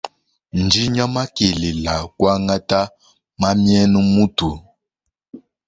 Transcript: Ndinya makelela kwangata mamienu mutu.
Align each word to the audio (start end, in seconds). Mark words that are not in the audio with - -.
Ndinya 0.63 1.05
makelela 1.13 1.95
kwangata 2.17 2.79
mamienu 3.41 3.99
mutu. 4.13 4.51